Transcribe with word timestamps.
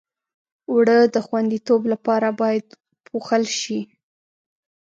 اوړه 0.71 0.97
د 1.13 1.17
خوندیتوب 1.25 1.81
لپاره 1.93 2.27
باید 2.41 2.65
پوښل 3.05 3.43
شي 3.59 3.79